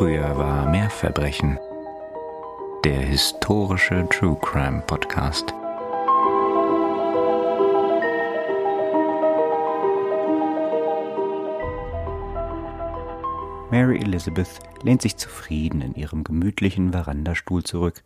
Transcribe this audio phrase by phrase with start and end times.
[0.00, 1.58] Früher war mehr Verbrechen.
[2.84, 5.52] Der historische True Crime Podcast.
[13.70, 18.02] Mary Elizabeth lehnt sich zufrieden in ihrem gemütlichen Verandastuhl zurück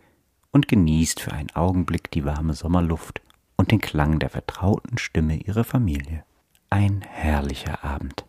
[0.51, 3.21] und genießt für einen Augenblick die warme Sommerluft
[3.57, 6.25] und den Klang der vertrauten Stimme ihrer Familie.
[6.71, 8.24] Ein herrlicher Abend.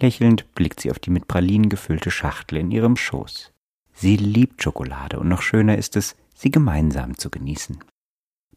[0.00, 3.52] Lächelnd blickt sie auf die mit Pralinen gefüllte Schachtel in ihrem Schoß.
[3.92, 7.78] Sie liebt Schokolade und noch schöner ist es, sie gemeinsam zu genießen.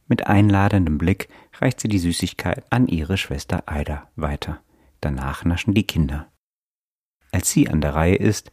[0.08, 1.28] Mit einladendem Blick
[1.60, 4.62] reicht sie die Süßigkeit an ihre Schwester Ida weiter.
[5.02, 6.32] Danach naschen die Kinder.
[7.32, 8.52] Als sie an der Reihe ist,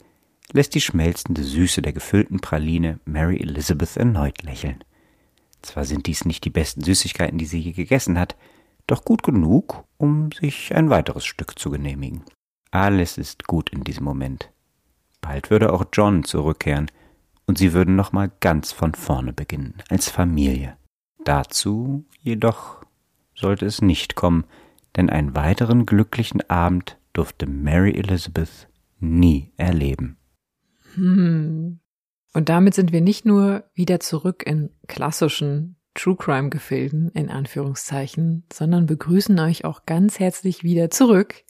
[0.52, 4.82] lässt die schmelzende Süße der gefüllten Praline Mary Elizabeth erneut lächeln.
[5.62, 8.36] Zwar sind dies nicht die besten Süßigkeiten, die sie je gegessen hat,
[8.86, 12.24] doch gut genug, um sich ein weiteres Stück zu genehmigen.
[12.70, 14.50] Alles ist gut in diesem Moment.
[15.20, 16.90] Bald würde auch John zurückkehren,
[17.46, 20.76] und sie würden nochmal ganz von vorne beginnen, als Familie.
[21.24, 22.84] Dazu jedoch
[23.34, 24.44] sollte es nicht kommen,
[24.94, 28.68] denn einen weiteren glücklichen Abend durfte Mary Elizabeth
[29.00, 30.16] nie erleben.
[30.94, 31.80] Hm.
[32.32, 38.44] Und damit sind wir nicht nur wieder zurück in klassischen True Crime Gefilden, in Anführungszeichen,
[38.52, 41.42] sondern begrüßen euch auch ganz herzlich wieder zurück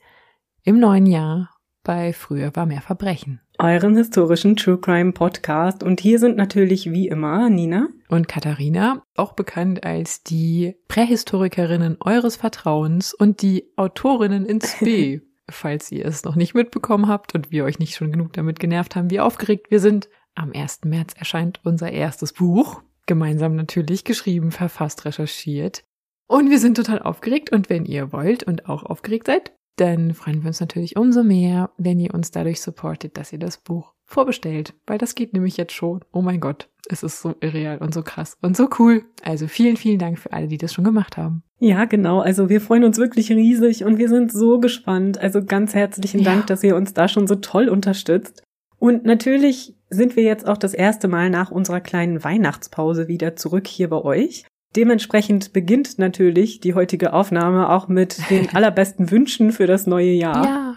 [0.63, 1.51] im neuen Jahr
[1.83, 3.41] bei Früher war mehr Verbrechen.
[3.59, 5.83] Euren historischen True Crime Podcast.
[5.83, 12.37] Und hier sind natürlich wie immer Nina und Katharina, auch bekannt als die Prähistorikerinnen eures
[12.37, 15.21] Vertrauens und die Autorinnen ins B.
[15.51, 18.95] falls ihr es noch nicht mitbekommen habt und wir euch nicht schon genug damit genervt
[18.97, 20.09] haben, wie aufgeregt wir sind.
[20.35, 20.81] Am 1.
[20.85, 22.83] März erscheint unser erstes Buch.
[23.07, 25.85] Gemeinsam natürlich geschrieben, verfasst, recherchiert.
[26.29, 30.43] Und wir sind total aufgeregt und wenn ihr wollt und auch aufgeregt seid, dann freuen
[30.43, 34.75] wir uns natürlich umso mehr, wenn ihr uns dadurch supportet, dass ihr das Buch vorbestellt,
[34.87, 36.05] weil das geht nämlich jetzt schon.
[36.13, 39.05] Oh mein Gott, es ist so irreal und so krass und so cool.
[39.23, 41.43] Also vielen, vielen Dank für alle, die das schon gemacht haben.
[41.61, 42.21] Ja, genau.
[42.21, 45.19] Also wir freuen uns wirklich riesig und wir sind so gespannt.
[45.19, 48.43] Also ganz herzlichen Dank, dass ihr uns da schon so toll unterstützt.
[48.79, 53.67] Und natürlich sind wir jetzt auch das erste Mal nach unserer kleinen Weihnachtspause wieder zurück
[53.67, 54.47] hier bei euch.
[54.77, 60.45] Dementsprechend beginnt natürlich die heutige Aufnahme auch mit den allerbesten Wünschen für das neue Jahr.
[60.45, 60.75] Ja.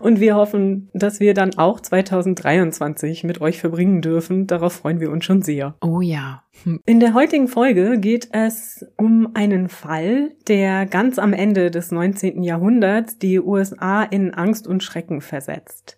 [0.00, 4.46] Und wir hoffen, dass wir dann auch 2023 mit euch verbringen dürfen.
[4.46, 5.76] Darauf freuen wir uns schon sehr.
[5.80, 6.42] Oh ja.
[6.64, 6.80] Hm.
[6.86, 12.42] In der heutigen Folge geht es um einen Fall, der ganz am Ende des 19.
[12.42, 15.96] Jahrhunderts die USA in Angst und Schrecken versetzt.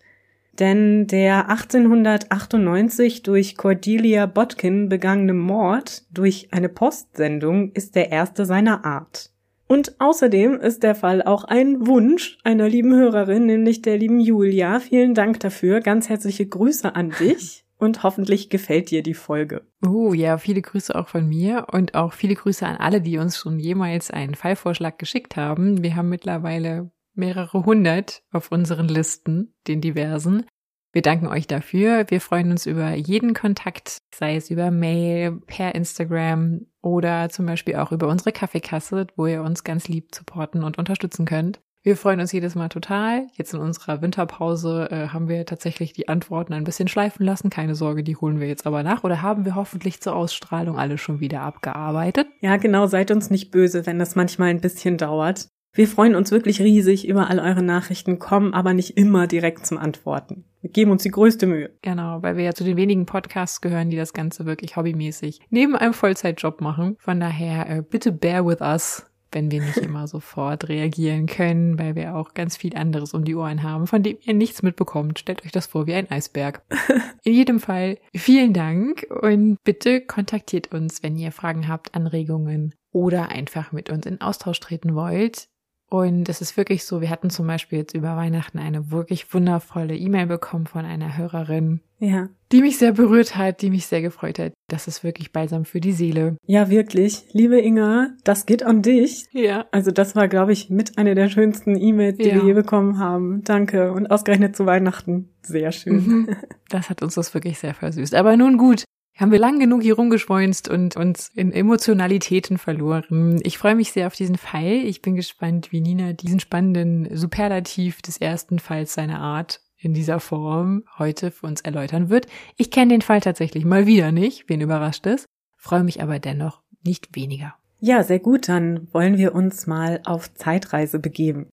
[0.59, 8.83] Denn der 1898 durch Cordelia Botkin begangene Mord durch eine Postsendung ist der erste seiner
[8.83, 9.31] Art.
[9.67, 14.79] Und außerdem ist der Fall auch ein Wunsch einer lieben Hörerin, nämlich der lieben Julia.
[14.79, 15.79] Vielen Dank dafür.
[15.79, 17.63] Ganz herzliche Grüße an dich.
[17.77, 19.61] Und hoffentlich gefällt dir die Folge.
[19.87, 23.37] Oh ja, viele Grüße auch von mir und auch viele Grüße an alle, die uns
[23.37, 25.81] schon jemals einen Fallvorschlag geschickt haben.
[25.81, 30.45] Wir haben mittlerweile mehrere hundert auf unseren Listen, den diversen.
[30.91, 32.05] Wir danken euch dafür.
[32.07, 37.75] Wir freuen uns über jeden Kontakt, sei es über Mail, per Instagram oder zum Beispiel
[37.75, 41.59] auch über unsere Kaffeekasse, wo ihr uns ganz lieb supporten und unterstützen könnt.
[41.81, 43.27] Wir freuen uns jedes Mal total.
[43.35, 47.49] Jetzt in unserer Winterpause äh, haben wir tatsächlich die Antworten ein bisschen schleifen lassen.
[47.49, 49.05] Keine Sorge, die holen wir jetzt aber nach.
[49.05, 52.27] Oder haben wir hoffentlich zur Ausstrahlung alle schon wieder abgearbeitet?
[52.41, 52.87] Ja, genau.
[52.87, 55.47] Seid uns nicht böse, wenn das manchmal ein bisschen dauert.
[55.73, 59.77] Wir freuen uns wirklich riesig über all eure Nachrichten, kommen aber nicht immer direkt zum
[59.77, 60.45] Antworten.
[60.61, 61.69] Wir geben uns die größte Mühe.
[61.81, 65.75] Genau, weil wir ja zu den wenigen Podcasts gehören, die das Ganze wirklich hobbymäßig neben
[65.75, 66.97] einem Vollzeitjob machen.
[66.99, 71.95] Von daher äh, bitte bear with us, wenn wir nicht immer sofort reagieren können, weil
[71.95, 75.19] wir auch ganz viel anderes um die Ohren haben, von dem ihr nichts mitbekommt.
[75.19, 76.63] Stellt euch das vor wie ein Eisberg.
[77.23, 83.29] In jedem Fall vielen Dank und bitte kontaktiert uns, wenn ihr Fragen habt, Anregungen oder
[83.29, 85.47] einfach mit uns in Austausch treten wollt.
[85.89, 89.95] Und es ist wirklich so, wir hatten zum Beispiel jetzt über Weihnachten eine wirklich wundervolle
[89.95, 91.81] E-Mail bekommen von einer Hörerin.
[91.97, 92.29] Ja.
[92.51, 94.53] Die mich sehr berührt hat, die mich sehr gefreut hat.
[94.69, 96.37] Das ist wirklich balsam für die Seele.
[96.45, 97.25] Ja, wirklich.
[97.33, 99.25] Liebe Inga, das geht an dich.
[99.31, 99.65] Ja.
[99.71, 102.35] Also das war, glaube ich, mit einer der schönsten E-Mails, die ja.
[102.35, 103.43] wir je bekommen haben.
[103.43, 103.91] Danke.
[103.91, 105.29] Und ausgerechnet zu Weihnachten.
[105.41, 105.95] Sehr schön.
[105.95, 106.35] Mhm.
[106.71, 108.13] Das hat uns das wirklich sehr versüßt.
[108.13, 108.83] Aber nun gut,
[109.19, 113.39] haben wir lang genug hier rumgeschweunzt und uns in Emotionalitäten verloren.
[113.43, 114.85] Ich freue mich sehr auf diesen Fall.
[114.85, 120.19] Ich bin gespannt, wie Nina diesen spannenden Superlativ des ersten Falls seiner Art in dieser
[120.19, 122.27] Form heute für uns erläutern wird.
[122.57, 125.25] Ich kenne den Fall tatsächlich mal wieder nicht, wen überrascht es,
[125.57, 127.55] freue mich aber dennoch nicht weniger.
[127.81, 131.49] Ja, sehr gut, dann wollen wir uns mal auf Zeitreise begeben.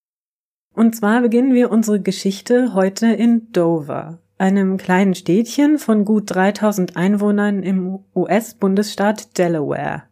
[0.74, 4.18] Und zwar beginnen wir unsere Geschichte heute in Dover.
[4.38, 10.04] Einem kleinen Städtchen von gut 3000 Einwohnern im US-Bundesstaat Delaware.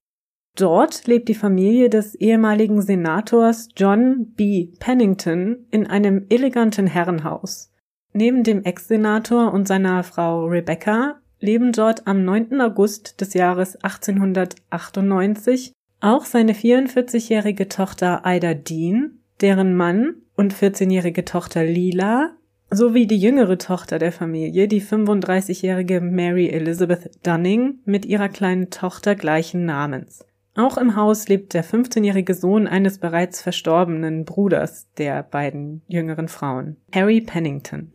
[0.56, 4.68] Dort lebt die Familie des ehemaligen Senators John B.
[4.78, 7.72] Pennington in einem eleganten Herrenhaus.
[8.12, 12.60] Neben dem Ex-Senator und seiner Frau Rebecca leben dort am 9.
[12.60, 21.64] August des Jahres 1898 auch seine 44-jährige Tochter Ida Dean, deren Mann und 14-jährige Tochter
[21.64, 22.36] Lila
[22.74, 29.14] sowie die jüngere Tochter der Familie, die 35-jährige Mary Elizabeth Dunning mit ihrer kleinen Tochter
[29.14, 30.24] gleichen Namens.
[30.56, 36.76] Auch im Haus lebt der 15-jährige Sohn eines bereits verstorbenen Bruders der beiden jüngeren Frauen,
[36.94, 37.92] Harry Pennington.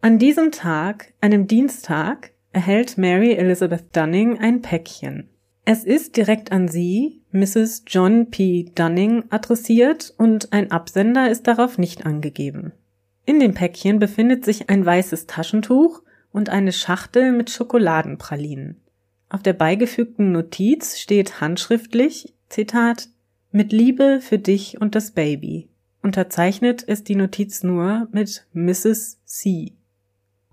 [0.00, 5.28] An diesem Tag, einem Dienstag, erhält Mary Elizabeth Dunning ein Päckchen.
[5.64, 7.84] Es ist direkt an sie, Mrs.
[7.86, 8.72] John P.
[8.74, 12.72] Dunning, adressiert und ein Absender ist darauf nicht angegeben.
[13.24, 16.02] In dem Päckchen befindet sich ein weißes Taschentuch
[16.32, 18.80] und eine Schachtel mit Schokoladenpralinen.
[19.28, 23.08] Auf der beigefügten Notiz steht handschriftlich, Zitat,
[23.50, 25.68] mit Liebe für dich und das Baby.
[26.02, 29.24] Unterzeichnet ist die Notiz nur mit Mrs.
[29.24, 29.72] C.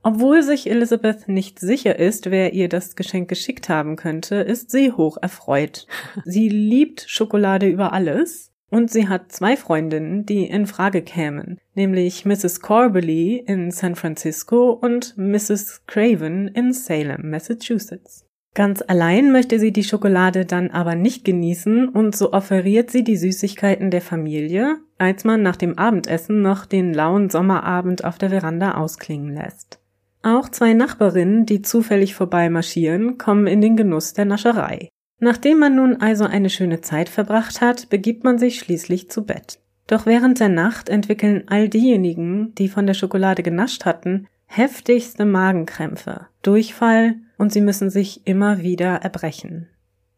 [0.04, 4.92] Obwohl sich Elizabeth nicht sicher ist, wer ihr das Geschenk geschickt haben könnte, ist sie
[4.92, 5.88] hoch erfreut.
[6.24, 12.25] Sie liebt Schokolade über alles und sie hat zwei Freundinnen, die in Frage kämen, nämlich
[12.25, 12.62] Mrs.
[12.62, 15.86] Corbally in San Francisco und Mrs.
[15.88, 18.25] Craven in Salem, Massachusetts.
[18.56, 23.16] Ganz allein möchte sie die Schokolade dann aber nicht genießen und so offeriert sie die
[23.16, 28.74] Süßigkeiten der Familie, als man nach dem Abendessen noch den lauen Sommerabend auf der Veranda
[28.74, 29.80] ausklingen lässt.
[30.24, 34.89] Auch zwei Nachbarinnen, die zufällig vorbeimarschieren, kommen in den Genuss der Nascherei.
[35.19, 39.60] Nachdem man nun also eine schöne Zeit verbracht hat, begibt man sich schließlich zu Bett.
[39.88, 46.27] Doch während der Nacht entwickeln all diejenigen, die von der Schokolade genascht hatten, heftigste Magenkrämpfe,
[46.42, 49.68] Durchfall und sie müssen sich immer wieder erbrechen.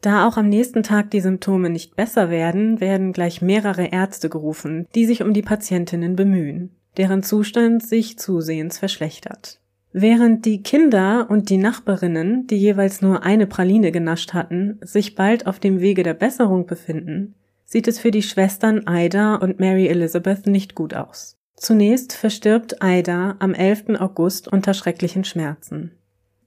[0.02, 4.88] Da auch am nächsten Tag die Symptome nicht besser werden, werden gleich mehrere Ärzte gerufen,
[4.96, 9.61] die sich um die Patientinnen bemühen, deren Zustand sich zusehends verschlechtert.
[9.94, 15.48] Während die Kinder und die Nachbarinnen, die jeweils nur eine Praline genascht hatten, sich bald
[15.48, 17.36] auf dem Wege der Besserung befinden,
[17.66, 21.38] sieht es für die Schwestern Ida und Mary Elizabeth nicht gut aus.
[21.56, 24.00] Zunächst verstirbt Ida am 11.
[24.00, 25.92] August unter schrecklichen Schmerzen.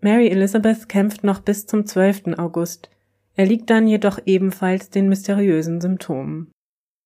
[0.00, 2.38] Mary Elizabeth kämpft noch bis zum 12.
[2.38, 2.90] August,
[3.36, 6.50] erliegt dann jedoch ebenfalls den mysteriösen Symptomen.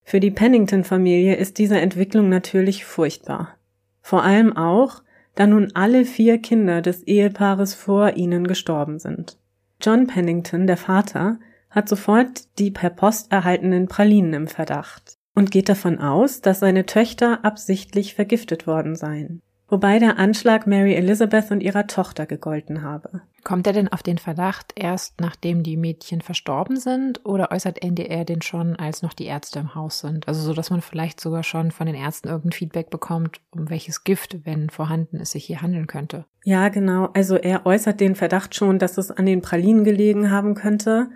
[0.04, 3.56] Für die Pennington-Familie ist diese Entwicklung natürlich furchtbar.
[4.00, 5.02] Vor allem auch,
[5.38, 9.38] da nun alle vier Kinder des Ehepaares vor ihnen gestorben sind.
[9.80, 11.38] John Pennington, der Vater,
[11.70, 16.86] hat sofort die per Post erhaltenen Pralinen im Verdacht und geht davon aus, dass seine
[16.86, 23.20] Töchter absichtlich vergiftet worden seien wobei der Anschlag Mary Elizabeth und ihrer Tochter gegolten habe.
[23.48, 28.26] Kommt er denn auf den Verdacht erst nachdem die Mädchen verstorben sind oder äußert NDR
[28.26, 30.28] den schon, als noch die Ärzte im Haus sind?
[30.28, 34.04] Also so, dass man vielleicht sogar schon von den Ärzten irgendein Feedback bekommt, um welches
[34.04, 36.26] Gift, wenn vorhanden, es sich hier handeln könnte.
[36.44, 37.08] Ja, genau.
[37.14, 41.08] Also er äußert den Verdacht schon, dass es an den Pralinen gelegen haben könnte.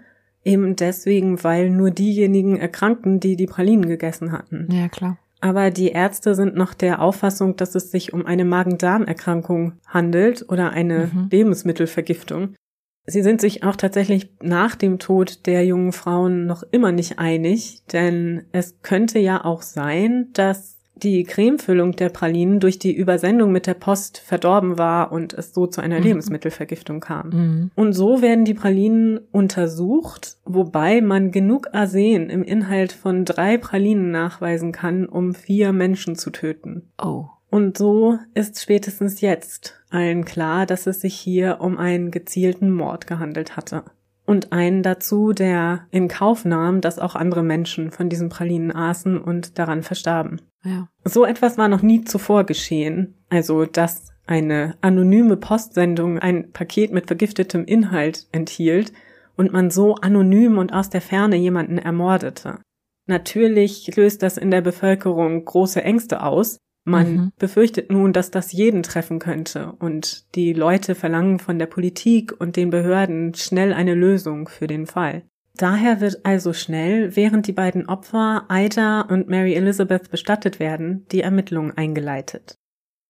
[0.43, 4.69] Eben deswegen, weil nur diejenigen erkrankten, die die Pralinen gegessen hatten.
[4.73, 5.19] Ja, klar.
[5.42, 10.70] Aber die Ärzte sind noch der Auffassung, dass es sich um eine Magen-Darm-Erkrankung handelt oder
[10.70, 11.28] eine mhm.
[11.32, 12.55] Lebensmittelvergiftung.
[13.06, 17.82] Sie sind sich auch tatsächlich nach dem Tod der jungen Frauen noch immer nicht einig,
[17.93, 20.71] denn es könnte ja auch sein, dass
[21.02, 25.66] die Cremefüllung der Pralinen durch die Übersendung mit der Post verdorben war und es so
[25.66, 26.04] zu einer mhm.
[26.04, 27.28] Lebensmittelvergiftung kam.
[27.30, 27.70] Mhm.
[27.74, 34.10] Und so werden die Pralinen untersucht, wobei man genug Arsen im Inhalt von drei Pralinen
[34.10, 36.90] nachweisen kann, um vier Menschen zu töten.
[37.02, 37.26] Oh.
[37.50, 43.06] Und so ist spätestens jetzt allen klar, dass es sich hier um einen gezielten Mord
[43.06, 43.84] gehandelt hatte
[44.24, 49.18] und einen dazu, der in Kauf nahm, dass auch andere Menschen von diesen Pralinen aßen
[49.18, 50.40] und daran verstarben.
[50.64, 50.88] Ja.
[51.04, 53.14] So etwas war noch nie zuvor geschehen.
[53.28, 58.92] Also, dass eine anonyme Postsendung ein Paket mit vergiftetem Inhalt enthielt
[59.36, 62.60] und man so anonym und aus der Ferne jemanden ermordete.
[63.06, 67.32] Natürlich löst das in der Bevölkerung große Ängste aus, man mhm.
[67.38, 72.56] befürchtet nun, dass das jeden treffen könnte und die Leute verlangen von der Politik und
[72.56, 75.22] den Behörden schnell eine Lösung für den Fall.
[75.56, 81.20] Daher wird also schnell, während die beiden Opfer Ida und Mary Elizabeth bestattet werden, die
[81.20, 82.56] Ermittlung eingeleitet.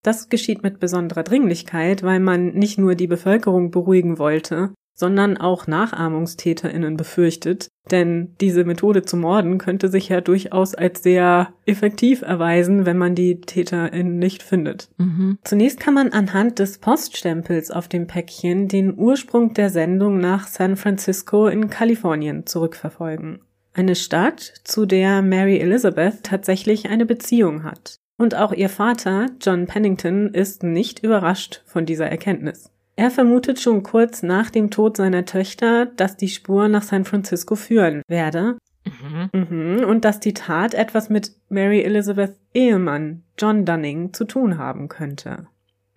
[0.02, 5.66] Das geschieht mit besonderer Dringlichkeit, weil man nicht nur die Bevölkerung beruhigen wollte, sondern auch
[5.66, 12.86] Nachahmungstäterinnen befürchtet, denn diese Methode zu morden könnte sich ja durchaus als sehr effektiv erweisen,
[12.86, 14.88] wenn man die Täterin nicht findet.
[14.98, 15.38] Mhm.
[15.44, 20.76] Zunächst kann man anhand des Poststempels auf dem Päckchen den Ursprung der Sendung nach San
[20.76, 23.40] Francisco in Kalifornien zurückverfolgen.
[23.74, 27.96] Eine Stadt, zu der Mary Elizabeth tatsächlich eine Beziehung hat.
[28.18, 32.71] Und auch ihr Vater, John Pennington, ist nicht überrascht von dieser Erkenntnis.
[32.96, 37.54] Er vermutet schon kurz nach dem Tod seiner Töchter, dass die Spur nach San Francisco
[37.54, 38.58] führen werde.
[38.84, 39.30] Mhm.
[39.32, 44.88] Mhm, und dass die Tat etwas mit Mary Elizabeths Ehemann, John Dunning, zu tun haben
[44.88, 45.46] könnte.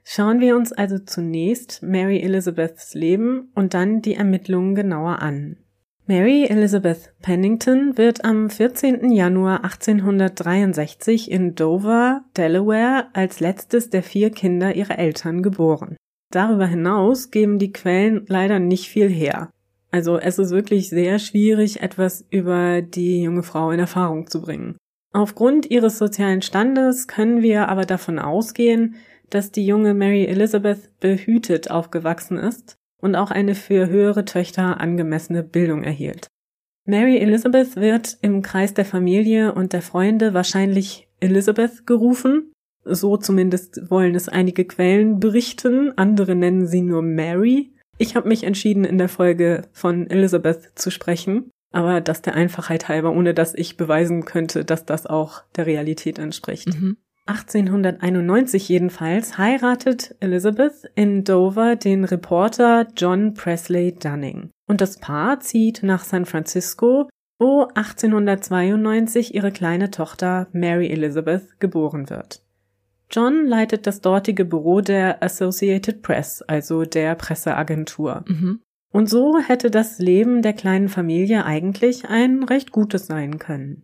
[0.04, 5.58] Schauen wir uns also zunächst Mary Elizabeths Leben und dann die Ermittlungen genauer an.
[6.06, 9.12] Mary Elizabeth Pennington wird am 14.
[9.12, 15.98] Januar 1863 in Dover, Delaware, als letztes der vier Kinder ihrer Eltern geboren.
[16.36, 19.52] Darüber hinaus geben die Quellen leider nicht viel her.
[19.90, 24.76] Also es ist wirklich sehr schwierig, etwas über die junge Frau in Erfahrung zu bringen.
[25.14, 28.96] Aufgrund ihres sozialen Standes können wir aber davon ausgehen,
[29.30, 35.42] dass die junge Mary Elizabeth behütet aufgewachsen ist und auch eine für höhere Töchter angemessene
[35.42, 36.28] Bildung erhielt.
[36.86, 42.52] Mary Elizabeth wird im Kreis der Familie und der Freunde wahrscheinlich Elizabeth gerufen,
[42.86, 47.74] so zumindest wollen es einige Quellen berichten, andere nennen sie nur Mary.
[47.98, 52.88] Ich habe mich entschieden, in der Folge von Elizabeth zu sprechen, aber das der Einfachheit
[52.88, 56.68] halber, ohne dass ich beweisen könnte, dass das auch der Realität entspricht.
[56.68, 56.98] Mhm.
[57.28, 64.52] 1891 jedenfalls heiratet Elizabeth in Dover den Reporter John Presley Dunning.
[64.68, 72.10] Und das Paar zieht nach San Francisco, wo 1892 ihre kleine Tochter Mary Elizabeth geboren
[72.12, 72.45] wird.
[73.12, 78.26] John leitet das dortige Büro der Associated Press, also der Presseagentur.
[78.28, 78.62] Mhm.
[78.92, 83.84] Und so hätte das Leben der kleinen Familie eigentlich ein recht gutes sein können.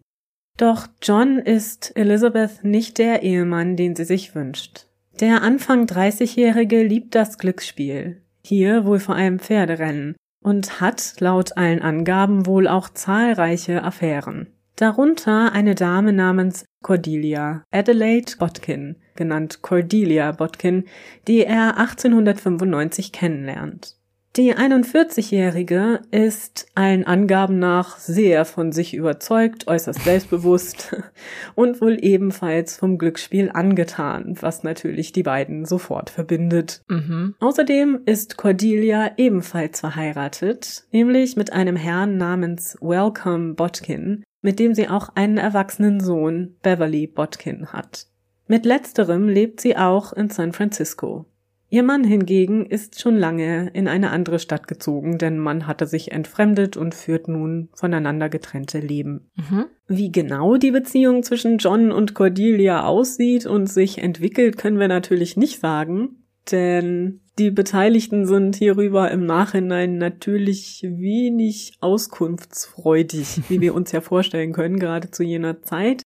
[0.58, 4.88] Doch John ist Elizabeth nicht der Ehemann, den sie sich wünscht.
[5.20, 11.82] Der Anfang 30-Jährige liebt das Glücksspiel, hier wohl vor allem Pferderennen, und hat laut allen
[11.82, 14.48] Angaben wohl auch zahlreiche Affären.
[14.82, 20.86] Darunter eine Dame namens Cordelia, Adelaide Botkin, genannt Cordelia Botkin,
[21.28, 24.01] die er 1895 kennenlernt.
[24.38, 30.96] Die 41-Jährige ist allen Angaben nach sehr von sich überzeugt, äußerst selbstbewusst
[31.56, 36.82] und wohl ebenfalls vom Glücksspiel angetan, was natürlich die beiden sofort verbindet.
[36.88, 37.36] Mhm.
[37.42, 44.88] Außerdem ist Cordelia ebenfalls verheiratet, nämlich mit einem Herrn namens Welcome Botkin, mit dem sie
[44.88, 48.08] auch einen erwachsenen Sohn, Beverly Botkin, hat.
[48.48, 51.26] Mit letzterem lebt sie auch in San Francisco.
[51.74, 56.12] Ihr Mann hingegen ist schon lange in eine andere Stadt gezogen, denn man hatte sich
[56.12, 59.32] entfremdet und führt nun voneinander getrennte Leben.
[59.38, 59.68] Mhm.
[59.88, 65.38] Wie genau die Beziehung zwischen John und Cordelia aussieht und sich entwickelt, können wir natürlich
[65.38, 73.94] nicht sagen, denn die Beteiligten sind hierüber im Nachhinein natürlich wenig auskunftsfreudig, wie wir uns
[73.94, 76.04] ja vorstellen können, gerade zu jener Zeit.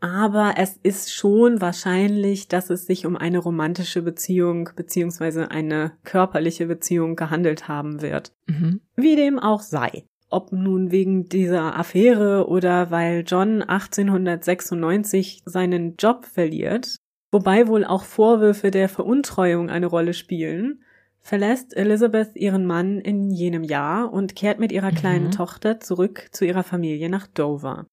[0.00, 6.66] Aber es ist schon wahrscheinlich, dass es sich um eine romantische Beziehung beziehungsweise eine körperliche
[6.66, 8.32] Beziehung gehandelt haben wird.
[8.46, 8.80] Mhm.
[8.96, 10.04] Wie dem auch sei.
[10.30, 16.96] Ob nun wegen dieser Affäre oder weil John 1896 seinen Job verliert,
[17.30, 20.82] wobei wohl auch Vorwürfe der Veruntreuung eine Rolle spielen,
[21.20, 25.32] verlässt Elizabeth ihren Mann in jenem Jahr und kehrt mit ihrer kleinen Mhm.
[25.32, 27.86] Tochter zurück zu ihrer Familie nach Dover.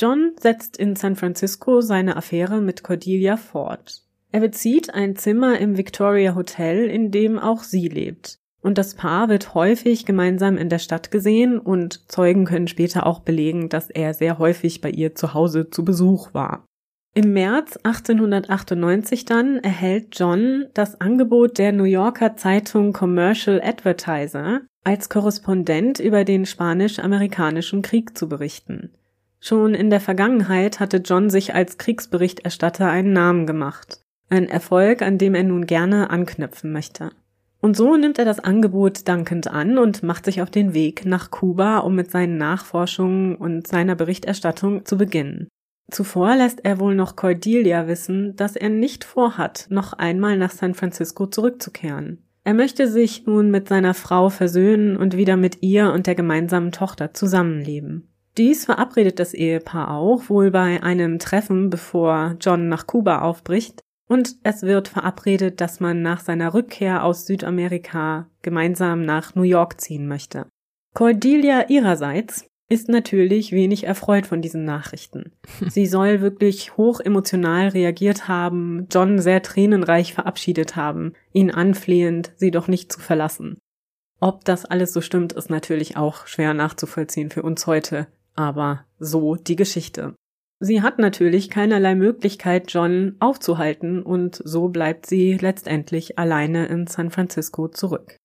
[0.00, 4.02] John setzt in San Francisco seine Affäre mit Cordelia fort.
[4.32, 8.38] Er bezieht ein Zimmer im Victoria Hotel, in dem auch sie lebt.
[8.62, 13.20] Und das Paar wird häufig gemeinsam in der Stadt gesehen und Zeugen können später auch
[13.20, 16.64] belegen, dass er sehr häufig bei ihr zu Hause zu Besuch war.
[17.12, 25.08] Im März 1898 dann erhält John das Angebot der New Yorker Zeitung Commercial Advertiser, als
[25.08, 28.94] Korrespondent über den spanisch-amerikanischen Krieg zu berichten.
[29.40, 34.00] Schon in der Vergangenheit hatte John sich als Kriegsberichterstatter einen Namen gemacht.
[34.28, 37.10] Ein Erfolg, an dem er nun gerne anknüpfen möchte.
[37.62, 41.30] Und so nimmt er das Angebot dankend an und macht sich auf den Weg nach
[41.30, 45.48] Kuba, um mit seinen Nachforschungen und seiner Berichterstattung zu beginnen.
[45.90, 50.74] Zuvor lässt er wohl noch Cordelia wissen, dass er nicht vorhat, noch einmal nach San
[50.74, 52.22] Francisco zurückzukehren.
[52.44, 56.72] Er möchte sich nun mit seiner Frau versöhnen und wieder mit ihr und der gemeinsamen
[56.72, 58.09] Tochter zusammenleben.
[58.36, 64.36] Dies verabredet das Ehepaar auch wohl bei einem Treffen, bevor John nach Kuba aufbricht, und
[64.42, 70.08] es wird verabredet, dass man nach seiner Rückkehr aus Südamerika gemeinsam nach New York ziehen
[70.08, 70.46] möchte.
[70.94, 75.32] Cordelia ihrerseits ist natürlich wenig erfreut von diesen Nachrichten.
[75.68, 82.50] Sie soll wirklich hoch emotional reagiert haben, John sehr tränenreich verabschiedet haben, ihn anflehend, sie
[82.50, 83.58] doch nicht zu verlassen.
[84.20, 89.36] Ob das alles so stimmt, ist natürlich auch schwer nachzuvollziehen für uns heute, aber so
[89.36, 90.14] die Geschichte.
[90.62, 97.10] Sie hat natürlich keinerlei Möglichkeit, John aufzuhalten, und so bleibt sie letztendlich alleine in San
[97.10, 98.16] Francisco zurück.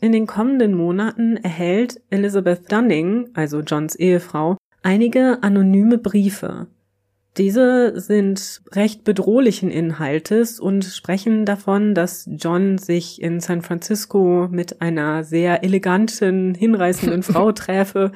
[0.00, 6.68] In den kommenden Monaten erhält Elizabeth Dunning, also Johns Ehefrau, einige anonyme Briefe.
[7.38, 14.82] Diese sind recht bedrohlichen Inhaltes und sprechen davon, dass John sich in San Francisco mit
[14.82, 18.12] einer sehr eleganten, hinreißenden Frau träfe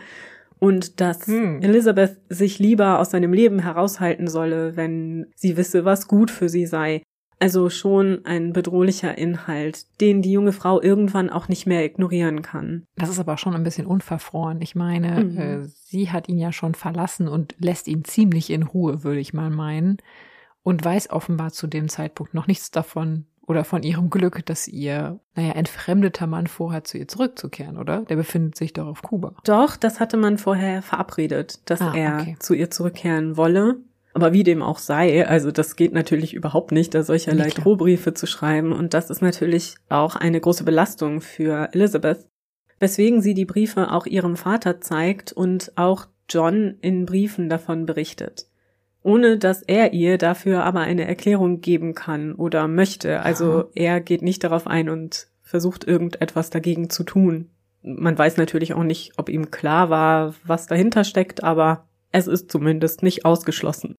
[0.58, 1.60] und dass hm.
[1.62, 6.66] Elizabeth sich lieber aus seinem Leben heraushalten solle, wenn sie wisse, was gut für sie
[6.66, 7.02] sei.
[7.38, 12.86] Also schon ein bedrohlicher Inhalt, den die junge Frau irgendwann auch nicht mehr ignorieren kann.
[12.96, 14.62] Das ist aber schon ein bisschen unverfroren.
[14.62, 15.38] Ich meine, mhm.
[15.38, 19.34] äh, sie hat ihn ja schon verlassen und lässt ihn ziemlich in Ruhe, würde ich
[19.34, 19.98] mal meinen.
[20.62, 25.20] Und weiß offenbar zu dem Zeitpunkt noch nichts davon oder von ihrem Glück, dass ihr,
[25.34, 28.02] naja, entfremdeter Mann vorhat, zu ihr zurückzukehren, oder?
[28.02, 29.34] Der befindet sich doch auf Kuba.
[29.44, 32.36] Doch, das hatte man vorher verabredet, dass ah, er okay.
[32.38, 33.76] zu ihr zurückkehren wolle.
[34.14, 38.26] Aber wie dem auch sei, also das geht natürlich überhaupt nicht, da solcherlei Drohbriefe zu
[38.26, 38.72] schreiben.
[38.72, 42.26] Und das ist natürlich auch eine große Belastung für Elizabeth,
[42.80, 48.46] weswegen sie die Briefe auch ihrem Vater zeigt und auch John in Briefen davon berichtet.
[49.06, 53.20] Ohne dass er ihr dafür aber eine Erklärung geben kann oder möchte.
[53.20, 57.48] Also er geht nicht darauf ein und versucht irgendetwas dagegen zu tun.
[57.84, 62.50] Man weiß natürlich auch nicht, ob ihm klar war, was dahinter steckt, aber es ist
[62.50, 63.94] zumindest nicht ausgeschlossen.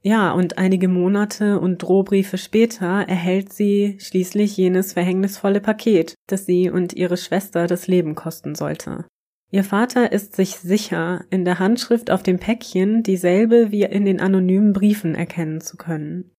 [0.00, 6.70] Ja, und einige Monate und Drohbriefe später erhält sie schließlich jenes verhängnisvolle Paket, das sie
[6.70, 9.04] und ihre Schwester das Leben kosten sollte.
[9.50, 14.20] Ihr Vater ist sich sicher, in der Handschrift auf dem Päckchen dieselbe wie in den
[14.20, 16.32] anonymen Briefen erkennen zu können.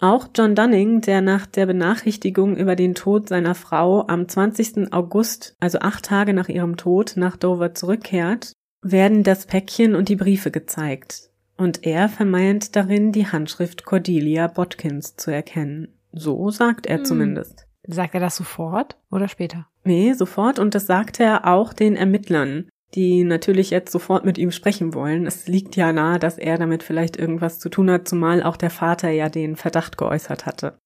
[0.00, 4.92] Auch John Dunning, der nach der Benachrichtigung über den Tod seiner Frau am 20.
[4.92, 8.52] August, also acht Tage nach ihrem Tod, nach Dover zurückkehrt,
[8.82, 15.16] werden das Päckchen und die Briefe gezeigt und er vermeint darin die Handschrift Cordelia Botkins
[15.16, 15.88] zu erkennen.
[16.12, 17.04] So sagt er hm.
[17.04, 17.66] zumindest.
[17.86, 19.66] Sagt er das sofort oder später?
[19.84, 24.50] Nee, sofort und das sagt er auch den Ermittlern, die natürlich jetzt sofort mit ihm
[24.50, 25.26] sprechen wollen.
[25.26, 28.70] Es liegt ja nahe, dass er damit vielleicht irgendwas zu tun hat, zumal auch der
[28.70, 30.78] Vater ja den Verdacht geäußert hatte.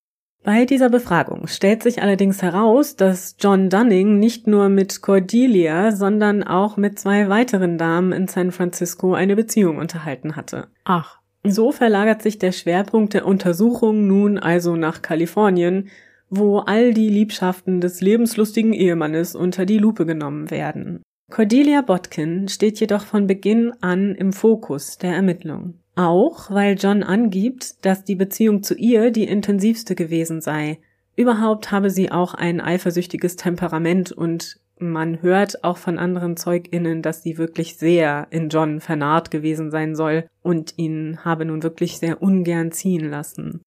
[0.47, 6.45] Bei dieser Befragung stellt sich allerdings heraus, dass John Dunning nicht nur mit Cordelia, sondern
[6.45, 10.69] auch mit zwei weiteren Damen in San Francisco eine Beziehung unterhalten hatte.
[10.85, 11.19] Ach.
[11.43, 15.89] So verlagert sich der Schwerpunkt der Untersuchung nun also nach Kalifornien,
[16.31, 21.03] wo all die Liebschaften des lebenslustigen Ehemannes unter die Lupe genommen werden.
[21.31, 25.75] Cordelia Botkin steht jedoch von Beginn an im Fokus der Ermittlung.
[25.97, 30.79] Auch weil John angibt, dass die Beziehung zu ihr die intensivste gewesen sei.
[31.17, 37.23] Überhaupt habe sie auch ein eifersüchtiges Temperament und man hört auch von anderen ZeugInnen, dass
[37.23, 42.21] sie wirklich sehr in John vernarrt gewesen sein soll und ihn habe nun wirklich sehr
[42.21, 43.63] ungern ziehen lassen.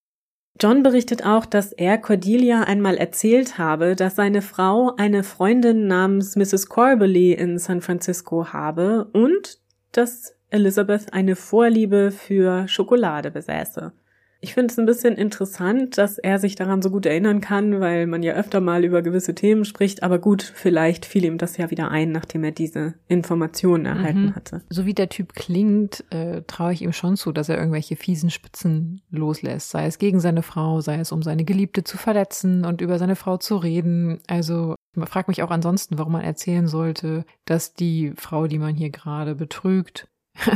[0.61, 6.35] John berichtet auch, dass er Cordelia einmal erzählt habe, dass seine Frau eine Freundin namens
[6.35, 6.67] Mrs.
[6.67, 9.59] Corbely in San Francisco habe und
[9.93, 13.93] dass Elizabeth eine Vorliebe für Schokolade besäße.
[14.41, 18.07] Ich finde es ein bisschen interessant, dass er sich daran so gut erinnern kann, weil
[18.07, 21.69] man ja öfter mal über gewisse Themen spricht, aber gut, vielleicht fiel ihm das ja
[21.71, 24.35] wieder ein, nachdem er diese Informationen erhalten mhm.
[24.35, 24.61] hatte.
[24.69, 28.29] So wie der Typ klingt, äh, traue ich ihm schon zu, dass er irgendwelche fiesen
[28.29, 32.79] Spitzen loslässt, sei es gegen seine Frau, sei es um seine Geliebte zu verletzen und
[32.79, 34.19] über seine Frau zu reden.
[34.27, 38.75] Also ich frage mich auch ansonsten, warum man erzählen sollte, dass die Frau, die man
[38.75, 40.07] hier gerade betrügt,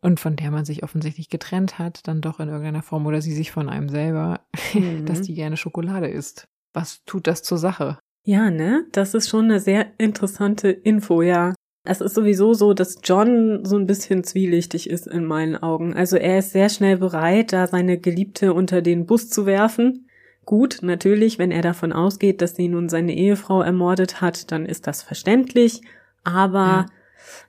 [0.00, 3.34] und von der man sich offensichtlich getrennt hat, dann doch in irgendeiner Form oder sie
[3.34, 4.40] sich von einem selber,
[4.74, 5.06] mhm.
[5.06, 6.48] dass die gerne Schokolade isst.
[6.72, 7.98] Was tut das zur Sache?
[8.24, 8.86] Ja, ne?
[8.92, 11.54] Das ist schon eine sehr interessante Info, ja.
[11.84, 15.94] Es ist sowieso so, dass John so ein bisschen zwielichtig ist in meinen Augen.
[15.94, 20.06] Also er ist sehr schnell bereit, da seine Geliebte unter den Bus zu werfen.
[20.44, 24.86] Gut, natürlich, wenn er davon ausgeht, dass sie nun seine Ehefrau ermordet hat, dann ist
[24.86, 25.80] das verständlich.
[26.22, 26.86] Aber ja.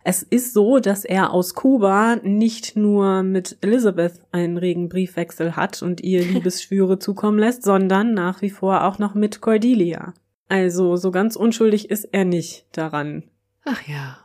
[0.03, 5.81] Es ist so, dass er aus Kuba nicht nur mit Elizabeth einen regen Briefwechsel hat
[5.81, 10.13] und ihr Liebesschwüre zukommen lässt, sondern nach wie vor auch noch mit Cordelia.
[10.49, 13.23] Also so ganz unschuldig ist er nicht daran.
[13.63, 14.17] Ach ja.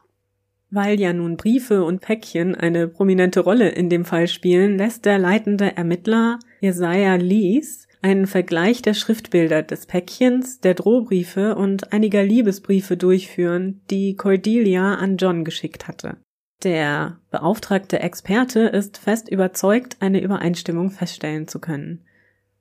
[0.70, 5.18] Weil ja nun Briefe und Päckchen eine prominente Rolle in dem Fall spielen, lässt der
[5.18, 12.96] leitende Ermittler Jesaja Lees einen Vergleich der Schriftbilder des Päckchens, der Drohbriefe und einiger Liebesbriefe
[12.96, 16.16] durchführen, die Cordelia an John geschickt hatte.
[16.62, 22.04] Der beauftragte Experte ist fest überzeugt, eine Übereinstimmung feststellen zu können.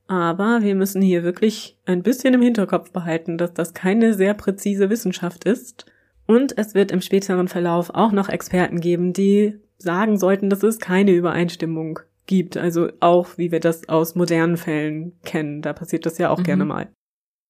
[0.08, 4.90] Aber wir müssen hier wirklich ein bisschen im Hinterkopf behalten, dass das keine sehr präzise
[4.90, 5.86] Wissenschaft ist.
[6.28, 10.80] Und es wird im späteren Verlauf auch noch Experten geben, die sagen sollten, dass es
[10.80, 12.58] keine Übereinstimmung gibt.
[12.58, 15.62] Also auch, wie wir das aus modernen Fällen kennen.
[15.62, 16.44] Da passiert das ja auch mhm.
[16.44, 16.90] gerne mal.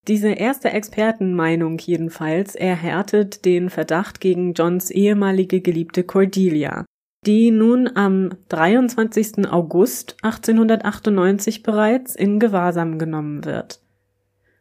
[0.08, 6.86] Diese erste Expertenmeinung jedenfalls erhärtet den Verdacht gegen Johns ehemalige Geliebte Cordelia,
[7.26, 9.50] die nun am 23.
[9.50, 13.82] August 1898 bereits in Gewahrsam genommen wird.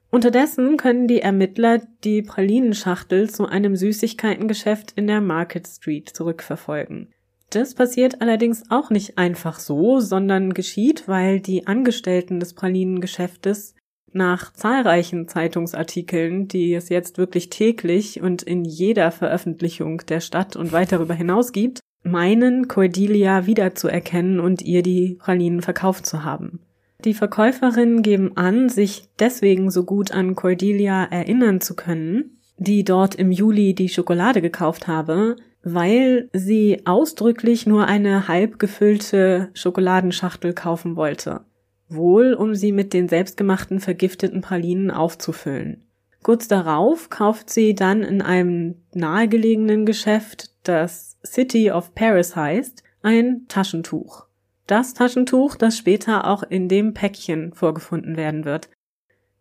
[0.09, 7.13] Unterdessen können die Ermittler die Pralinenschachtel zu einem Süßigkeitengeschäft in der Market Street zurückverfolgen.
[7.51, 13.75] Das passiert allerdings auch nicht einfach so, sondern geschieht, weil die Angestellten des Pralinengeschäftes
[14.13, 20.73] nach zahlreichen Zeitungsartikeln, die es jetzt wirklich täglich und in jeder Veröffentlichung der Stadt und
[20.73, 26.61] weit darüber hinaus gibt, meinen, Cordelia wiederzuerkennen und ihr die Pralinen verkauft zu haben.
[27.05, 33.15] Die Verkäuferinnen geben an, sich deswegen so gut an Cordelia erinnern zu können, die dort
[33.17, 40.97] im Juli die Schokolade gekauft habe, weil sie ausdrücklich nur eine halb gefüllte Schokoladenschachtel kaufen
[40.97, 41.41] wollte
[41.89, 45.83] wohl um sie mit den selbstgemachten vergifteten Pralinen aufzufüllen.
[46.23, 53.45] Kurz darauf kauft sie dann in einem nahegelegenen Geschäft, das City of Paris heißt, ein
[53.49, 54.27] Taschentuch.
[54.67, 58.71] Das Taschentuch, das später auch in dem Päckchen vorgefunden werden wird.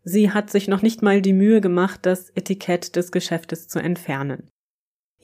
[0.04, 4.50] Sie hat sich noch nicht mal die Mühe gemacht, das Etikett des Geschäftes zu entfernen.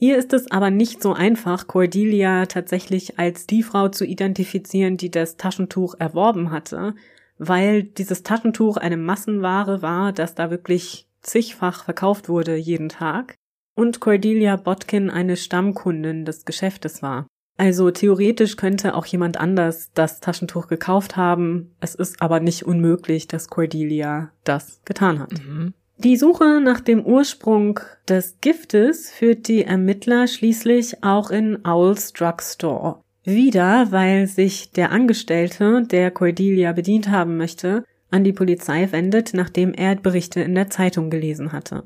[0.02, 5.10] Hier ist es aber nicht so einfach, Cordelia tatsächlich als die Frau zu identifizieren, die
[5.10, 6.94] das Taschentuch erworben hatte,
[7.36, 13.34] weil dieses Taschentuch eine Massenware war, das da wirklich zigfach verkauft wurde jeden Tag
[13.74, 17.26] und Cordelia Botkin eine Stammkundin des Geschäftes war.
[17.58, 21.74] Also theoretisch könnte auch jemand anders das Taschentuch gekauft haben.
[21.78, 25.32] Es ist aber nicht unmöglich, dass Cordelia das getan hat.
[25.44, 25.74] Mhm.
[26.02, 33.02] Die Suche nach dem Ursprung des Giftes führt die Ermittler schließlich auch in Owl's Drugstore.
[33.24, 39.74] Wieder, weil sich der Angestellte, der Cordelia bedient haben möchte, an die Polizei wendet, nachdem
[39.74, 41.82] er Berichte in der Zeitung gelesen hatte.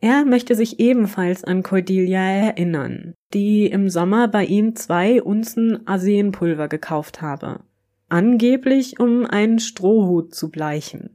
[0.00, 6.66] Er möchte sich ebenfalls an Cordelia erinnern, die im Sommer bei ihm zwei Unzen Arsenpulver
[6.66, 7.60] gekauft habe.
[8.08, 11.10] Angeblich, um einen Strohhut zu bleichen.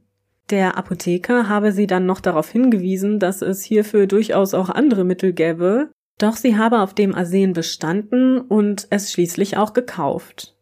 [0.50, 5.32] Der Apotheker habe sie dann noch darauf hingewiesen, dass es hierfür durchaus auch andere Mittel
[5.32, 10.56] gäbe, doch sie habe auf dem Arsen bestanden und es schließlich auch gekauft.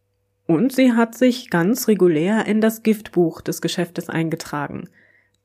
[0.47, 4.89] Und sie hat sich ganz regulär in das Giftbuch des Geschäftes eingetragen,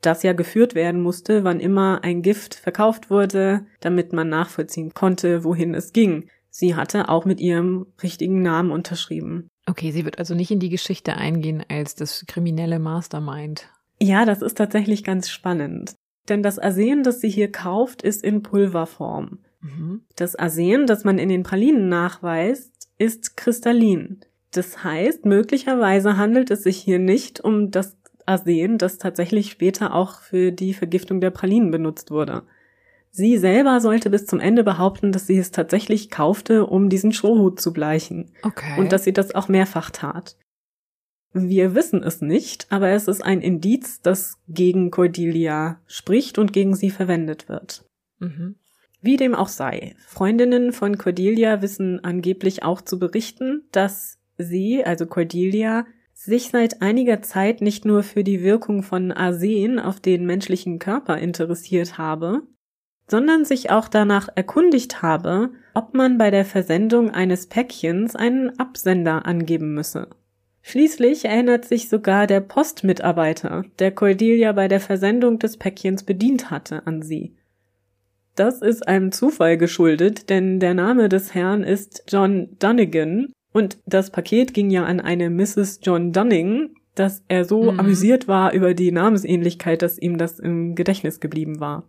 [0.02, 5.44] das ja geführt werden musste, wann immer ein Gift verkauft wurde, damit man nachvollziehen konnte,
[5.44, 6.30] wohin es ging.
[6.50, 9.48] Sie hatte auch mit ihrem richtigen Namen unterschrieben.
[9.68, 13.70] Okay, sie wird also nicht in die Geschichte eingehen als das kriminelle Mastermind.
[14.02, 15.94] Ja, das ist tatsächlich ganz spannend.
[16.28, 19.40] Denn das Arsen, das sie hier kauft, ist in Pulverform.
[19.62, 20.02] Mhm.
[20.16, 24.22] Das Arsen, das man in den Pralinen nachweist, ist kristallin.
[24.52, 30.22] Das heißt, möglicherweise handelt es sich hier nicht um das Arsen, das tatsächlich später auch
[30.22, 32.44] für die Vergiftung der Pralinen benutzt wurde.
[33.12, 37.60] Sie selber sollte bis zum Ende behaupten, dass sie es tatsächlich kaufte, um diesen Strohhut
[37.60, 38.32] zu bleichen.
[38.42, 38.80] Okay.
[38.80, 40.38] Und dass sie das auch mehrfach tat.
[41.34, 46.76] Wir wissen es nicht, aber es ist ein Indiz, das gegen Cordelia spricht und gegen
[46.76, 47.86] sie verwendet wird.
[48.20, 48.56] Mhm.
[49.02, 55.06] Wie dem auch sei, Freundinnen von Cordelia wissen angeblich auch zu berichten, dass sie, also
[55.06, 60.78] Cordelia, sich seit einiger Zeit nicht nur für die Wirkung von Arsen auf den menschlichen
[60.78, 62.44] Körper interessiert habe,
[63.08, 69.26] sondern sich auch danach erkundigt habe, ob man bei der Versendung eines Päckchens einen Absender
[69.26, 70.10] angeben müsse.
[70.62, 76.86] Schließlich erinnert sich sogar der Postmitarbeiter, der Cordelia bei der Versendung des Päckchens bedient hatte,
[76.86, 77.36] an sie.
[78.36, 84.12] Das ist einem Zufall geschuldet, denn der Name des Herrn ist John Dunnigan und das
[84.12, 85.80] Paket ging ja an eine Mrs.
[85.84, 87.80] John Dunning, dass er so mhm.
[87.80, 91.84] amüsiert war über die Namensähnlichkeit, dass ihm das im Gedächtnis geblieben war.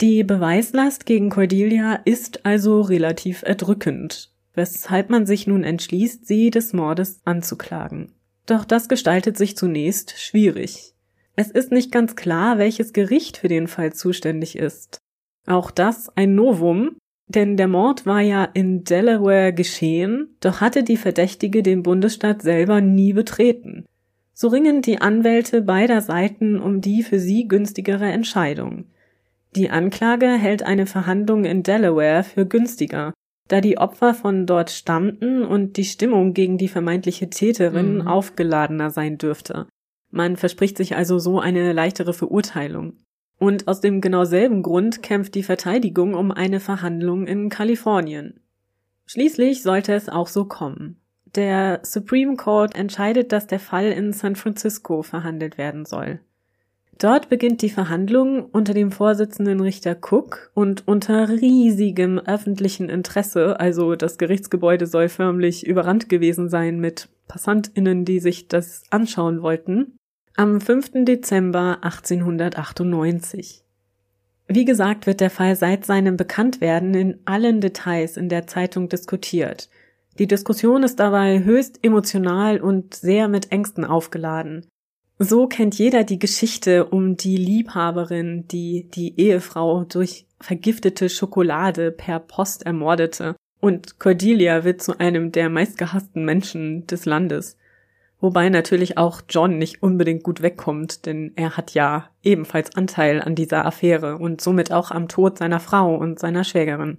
[0.00, 6.72] Die Beweislast gegen Cordelia ist also relativ erdrückend, weshalb man sich nun entschließt, sie des
[6.72, 8.12] Mordes anzuklagen.
[8.46, 10.94] Doch das gestaltet sich zunächst schwierig.
[11.36, 14.98] Es ist nicht ganz klar, welches Gericht für den Fall zuständig ist.
[15.46, 16.96] Auch das ein Novum,
[17.28, 22.80] denn der Mord war ja in Delaware geschehen, doch hatte die Verdächtige den Bundesstaat selber
[22.80, 23.86] nie betreten.
[24.34, 28.86] So ringen die Anwälte beider Seiten um die für sie günstigere Entscheidung.
[29.54, 33.12] Die Anklage hält eine Verhandlung in Delaware für günstiger,
[33.52, 38.08] da die Opfer von dort stammten und die Stimmung gegen die vermeintliche Täterin mhm.
[38.08, 39.66] aufgeladener sein dürfte.
[40.10, 42.94] Man verspricht sich also so eine leichtere Verurteilung.
[43.38, 48.40] Und aus dem genau selben Grund kämpft die Verteidigung um eine Verhandlung in Kalifornien.
[49.04, 50.96] Schließlich sollte es auch so kommen.
[51.34, 56.20] Der Supreme Court entscheidet, dass der Fall in San Francisco verhandelt werden soll.
[56.98, 63.96] Dort beginnt die Verhandlung unter dem Vorsitzenden Richter Cook und unter riesigem öffentlichen Interesse, also
[63.96, 69.96] das Gerichtsgebäude soll förmlich überrannt gewesen sein mit Passantinnen, die sich das anschauen wollten,
[70.36, 71.04] am 5.
[71.04, 73.64] Dezember 1898.
[74.48, 79.68] Wie gesagt, wird der Fall seit seinem Bekanntwerden in allen Details in der Zeitung diskutiert.
[80.18, 84.66] Die Diskussion ist dabei höchst emotional und sehr mit Ängsten aufgeladen.
[85.24, 92.18] So kennt jeder die Geschichte um die Liebhaberin, die die Ehefrau durch vergiftete Schokolade per
[92.18, 93.36] Post ermordete.
[93.60, 97.56] Und Cordelia wird zu einem der meistgehassten Menschen des Landes.
[98.18, 103.36] Wobei natürlich auch John nicht unbedingt gut wegkommt, denn er hat ja ebenfalls Anteil an
[103.36, 106.98] dieser Affäre und somit auch am Tod seiner Frau und seiner Schwägerin.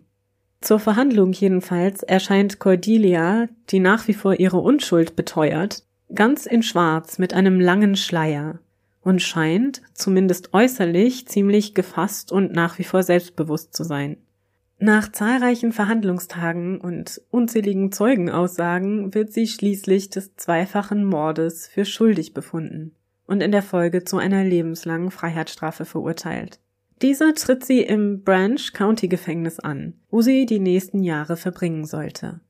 [0.62, 5.84] Zur Verhandlung jedenfalls erscheint Cordelia, die nach wie vor ihre Unschuld beteuert,
[6.16, 8.60] ganz in Schwarz mit einem langen Schleier
[9.02, 14.18] und scheint, zumindest äußerlich, ziemlich gefasst und nach wie vor selbstbewusst zu sein.
[14.80, 22.94] Nach zahlreichen Verhandlungstagen und unzähligen Zeugenaussagen wird sie schließlich des zweifachen Mordes für schuldig befunden
[23.26, 26.60] und in der Folge zu einer lebenslangen Freiheitsstrafe verurteilt.
[27.02, 32.42] Diese tritt sie im Branch County Gefängnis an, wo sie die nächsten Jahre verbringen sollte.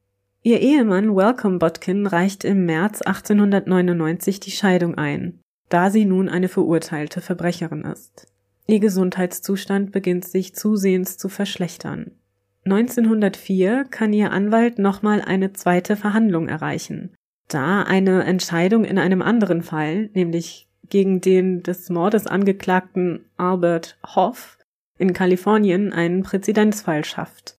[0.46, 6.50] Ihr Ehemann Welcome Botkin reicht im März 1899 die Scheidung ein, da sie nun eine
[6.50, 8.28] verurteilte Verbrecherin ist.
[8.68, 12.12] Ihr Gesundheitszustand beginnt sich zusehends zu verschlechtern.
[12.66, 17.16] 1904 kann ihr Anwalt nochmal eine zweite Verhandlung erreichen,
[17.48, 24.58] da eine Entscheidung in einem anderen Fall, nämlich gegen den des Mordes angeklagten Albert Hoff
[25.00, 27.56] in Kalifornien einen Präzedenzfall schafft.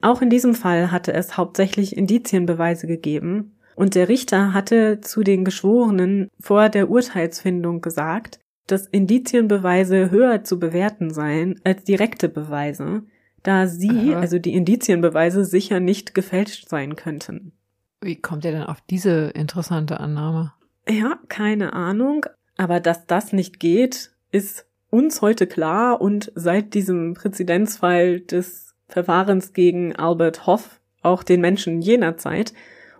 [0.00, 5.44] Auch in diesem Fall hatte es hauptsächlich Indizienbeweise gegeben, und der Richter hatte zu den
[5.44, 13.04] Geschworenen vor der Urteilsfindung gesagt, dass Indizienbeweise höher zu bewerten seien als direkte Beweise,
[13.44, 14.18] da sie, Aha.
[14.18, 17.52] also die Indizienbeweise, sicher nicht gefälscht sein könnten.
[18.00, 20.52] Wie kommt er denn auf diese interessante Annahme?
[20.88, 27.14] Ja, keine Ahnung, aber dass das nicht geht, ist uns heute klar und seit diesem
[27.14, 32.52] Präzedenzfall des Verfahrens gegen Albert Hoff auch den Menschen jener Zeit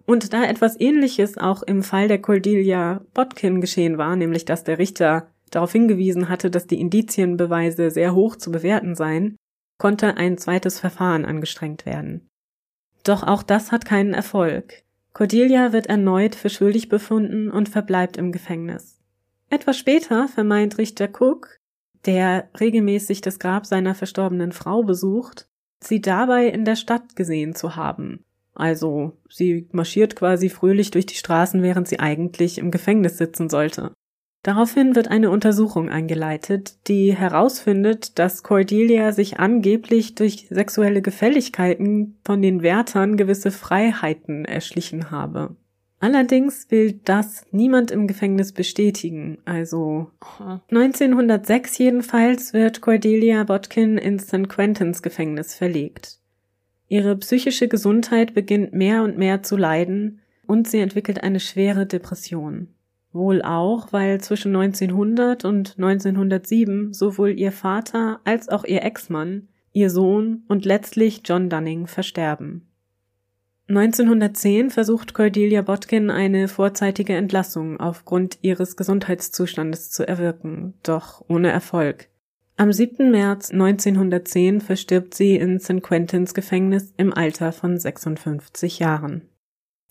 [0.07, 4.79] und da etwas ähnliches auch im Fall der Cordelia Botkin geschehen war, nämlich dass der
[4.79, 9.37] Richter darauf hingewiesen hatte, dass die Indizienbeweise sehr hoch zu bewerten seien,
[9.79, 12.29] konnte ein zweites Verfahren angestrengt werden.
[13.05, 14.83] Doch auch das hat keinen Erfolg.
[15.14, 19.01] Cordelia wird erneut für schuldig befunden und verbleibt im Gefängnis.
[19.51, 21.59] Etwas später vermeint Richter Cook,
[22.05, 25.48] der regelmäßig das Grab seiner verstorbenen Frau besucht,
[25.81, 28.25] sie dabei in der Stadt gesehen zu haben.
[28.55, 33.93] Also sie marschiert quasi fröhlich durch die Straßen, während sie eigentlich im Gefängnis sitzen sollte.
[34.43, 42.41] Daraufhin wird eine Untersuchung eingeleitet, die herausfindet, dass Cordelia sich angeblich durch sexuelle Gefälligkeiten von
[42.41, 45.57] den Wärtern gewisse Freiheiten erschlichen habe.
[46.01, 50.11] Allerdings will das niemand im Gefängnis bestätigen, also
[50.71, 54.49] 1906 jedenfalls wird Cordelia Botkin ins St.
[54.49, 56.21] Quentins Gefängnis verlegt.
[56.87, 62.69] Ihre psychische Gesundheit beginnt mehr und mehr zu leiden und sie entwickelt eine schwere Depression.
[63.13, 69.91] Wohl auch, weil zwischen 1900 und 1907 sowohl ihr Vater als auch ihr Ex-Mann, ihr
[69.91, 72.69] Sohn und letztlich John Dunning versterben.
[73.69, 82.09] 1910 versucht Cordelia Botkin eine vorzeitige Entlassung aufgrund ihres Gesundheitszustandes zu erwirken, doch ohne Erfolg.
[82.57, 83.11] Am 7.
[83.11, 85.83] März 1910 verstirbt sie in St.
[85.83, 89.29] Quentins Gefängnis im Alter von 56 Jahren.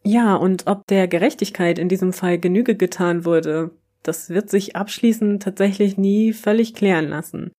[0.04, 5.44] Ja, und ob der Gerechtigkeit in diesem Fall Genüge getan wurde, das wird sich abschließend
[5.44, 7.52] tatsächlich nie völlig klären lassen.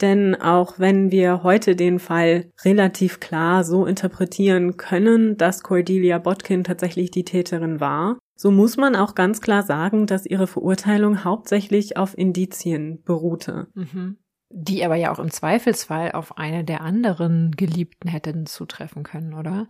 [0.00, 6.64] Denn auch wenn wir heute den Fall relativ klar so interpretieren können, dass Cordelia Botkin
[6.64, 11.96] tatsächlich die Täterin war, so muss man auch ganz klar sagen, dass ihre Verurteilung hauptsächlich
[11.96, 13.68] auf Indizien beruhte.
[13.74, 14.18] Mhm.
[14.50, 19.68] Die aber ja auch im Zweifelsfall auf eine der anderen Geliebten hätten zutreffen können, oder?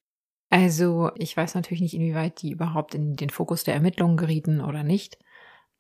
[0.51, 4.83] Also ich weiß natürlich nicht, inwieweit die überhaupt in den Fokus der Ermittlungen gerieten oder
[4.83, 5.19] nicht.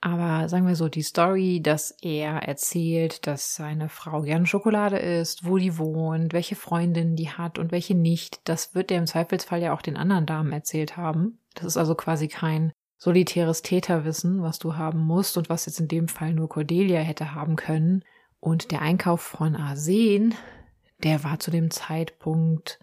[0.04, 5.46] Aber sagen wir so, die Story, dass er erzählt, dass seine Frau gerne Schokolade isst,
[5.46, 9.62] wo die wohnt, welche Freundin die hat und welche nicht, das wird er im Zweifelsfall
[9.62, 11.38] ja auch den anderen Damen erzählt haben.
[11.54, 15.88] Das ist also quasi kein solitäres Täterwissen, was du haben musst und was jetzt in
[15.88, 18.04] dem Fall nur Cordelia hätte haben können.
[18.40, 20.34] Und der Einkauf von Arsen,
[21.02, 22.78] der war zu dem Zeitpunkt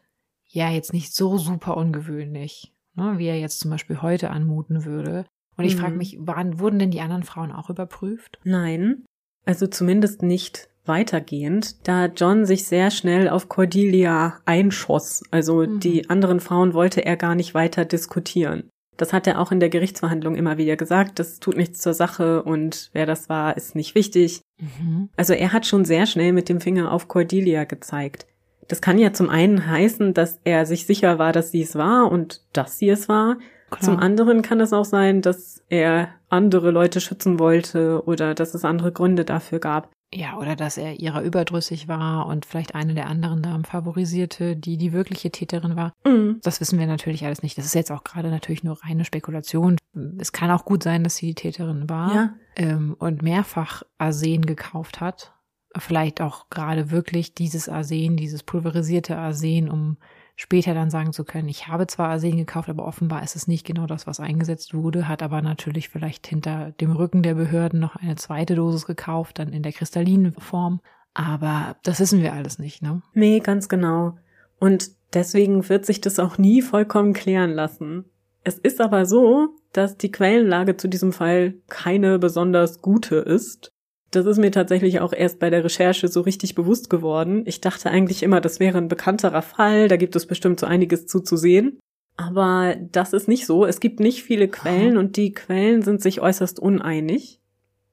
[0.47, 5.25] ja jetzt nicht so super ungewöhnlich, ne, wie er jetzt zum Beispiel heute anmuten würde.
[5.61, 5.79] Und ich mhm.
[5.79, 8.39] frage mich, waren, wurden denn die anderen Frauen auch überprüft?
[8.43, 9.05] Nein,
[9.45, 15.23] also zumindest nicht weitergehend, da John sich sehr schnell auf Cordelia einschoss.
[15.31, 15.79] Also mhm.
[15.79, 18.69] die anderen Frauen wollte er gar nicht weiter diskutieren.
[18.97, 21.17] Das hat er auch in der Gerichtsverhandlung immer wieder gesagt.
[21.19, 24.41] Das tut nichts zur Sache und wer das war, ist nicht wichtig.
[24.59, 25.09] Mhm.
[25.15, 28.27] Also er hat schon sehr schnell mit dem Finger auf Cordelia gezeigt.
[28.67, 32.11] Das kann ja zum einen heißen, dass er sich sicher war, dass sie es war
[32.11, 33.37] und dass sie es war.
[33.71, 33.81] Klar.
[33.81, 38.65] Zum anderen kann es auch sein, dass er andere Leute schützen wollte oder dass es
[38.65, 39.89] andere Gründe dafür gab.
[40.13, 44.77] Ja, oder dass er ihrer überdrüssig war und vielleicht eine der anderen Damen favorisierte, die
[44.77, 45.93] die wirkliche Täterin war.
[46.05, 46.41] Mhm.
[46.43, 47.57] Das wissen wir natürlich alles nicht.
[47.57, 49.77] Das ist jetzt auch gerade natürlich nur reine Spekulation.
[50.19, 52.33] Es kann auch gut sein, dass sie die Täterin war ja.
[52.57, 55.33] ähm, und mehrfach Arsen gekauft hat.
[55.77, 59.95] Vielleicht auch gerade wirklich dieses Arsen, dieses pulverisierte Arsen, um
[60.35, 63.65] später dann sagen zu können, ich habe zwar Arsen gekauft, aber offenbar ist es nicht
[63.65, 67.95] genau das, was eingesetzt wurde, hat aber natürlich vielleicht hinter dem Rücken der Behörden noch
[67.95, 70.81] eine zweite Dosis gekauft, dann in der kristallinen Form.
[71.13, 73.01] Aber das wissen wir alles nicht, ne?
[73.13, 74.17] Nee, ganz genau.
[74.59, 78.05] Und deswegen wird sich das auch nie vollkommen klären lassen.
[78.43, 83.71] Es ist aber so, dass die Quellenlage zu diesem Fall keine besonders gute ist.
[84.11, 87.43] Das ist mir tatsächlich auch erst bei der Recherche so richtig bewusst geworden.
[87.45, 91.07] Ich dachte eigentlich immer, das wäre ein bekannterer Fall, da gibt es bestimmt so einiges
[91.07, 91.79] zuzusehen.
[92.17, 93.65] Aber das ist nicht so.
[93.65, 97.39] Es gibt nicht viele Quellen und die Quellen sind sich äußerst uneinig.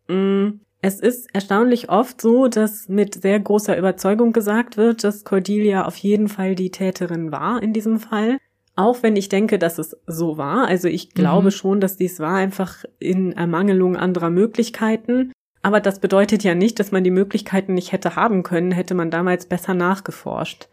[0.09, 5.87] Mm, es ist erstaunlich oft so, dass mit sehr großer Überzeugung gesagt wird, dass Cordelia
[5.87, 8.39] auf jeden Fall die Täterin war in diesem Fall.
[8.77, 10.69] Auch wenn ich denke, dass es so war.
[10.69, 11.53] Also ich glaube mhm.
[11.53, 15.33] schon, dass dies war, einfach in Ermangelung anderer Möglichkeiten.
[15.69, 19.11] Aber das bedeutet ja nicht, dass man die Möglichkeiten nicht hätte haben können, hätte man
[19.11, 20.71] damals besser nachgeforscht.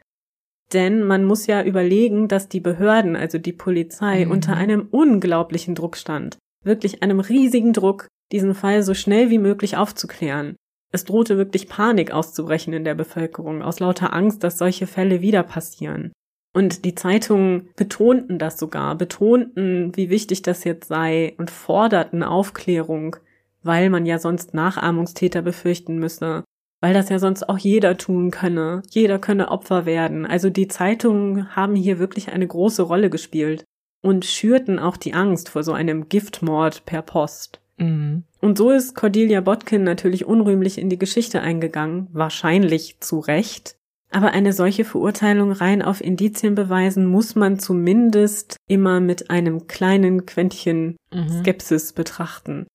[0.71, 4.31] Denn man muss ja überlegen, dass die Behörden, also die Polizei, mhm.
[4.31, 6.37] unter einem unglaublichen Druck stand.
[6.63, 10.55] Wirklich einem riesigen Druck, diesen Fall so schnell wie möglich aufzuklären.
[10.93, 15.43] Es drohte wirklich Panik auszubrechen in der Bevölkerung, aus lauter Angst, dass solche Fälle wieder
[15.43, 16.13] passieren.
[16.53, 23.17] Und die Zeitungen betonten das sogar, betonten, wie wichtig das jetzt sei und forderten Aufklärung
[23.65, 26.43] weil man ja sonst Nachahmungstäter befürchten müsse,
[26.81, 30.25] weil das ja sonst auch jeder tun könne, jeder könne Opfer werden.
[30.25, 33.65] Also die Zeitungen haben hier wirklich eine große Rolle gespielt
[34.03, 37.59] und schürten auch die Angst vor so einem Giftmord per Post.
[37.77, 38.23] Mhm.
[38.39, 43.77] Und so ist Cordelia Botkin natürlich unrühmlich in die Geschichte eingegangen, wahrscheinlich zu Recht.
[44.11, 50.27] Aber eine solche Verurteilung rein auf Indizien beweisen muss man zumindest immer mit einem kleinen
[50.27, 51.39] Quäntchen mhm.
[51.39, 52.67] Skepsis betrachten.